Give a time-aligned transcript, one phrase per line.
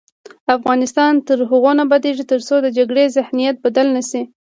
[0.57, 4.21] افغانستان تر هغو نه ابادیږي، ترڅو د جګړې ذهنیت بدل نه شي.